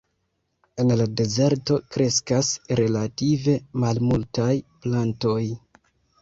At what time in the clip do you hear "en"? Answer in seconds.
0.83-0.93